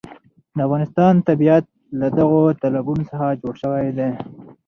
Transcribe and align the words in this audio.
د 0.55 0.57
افغانستان 0.67 1.13
طبیعت 1.29 1.65
له 1.99 2.07
دغو 2.17 2.41
تالابونو 2.61 3.03
څخه 3.11 3.27
جوړ 3.41 3.53
شوی 3.63 3.89
دی. 3.97 4.09